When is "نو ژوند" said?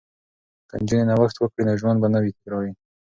1.67-1.97